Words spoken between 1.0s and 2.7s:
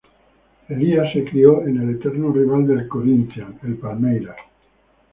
se crio en el eterno rival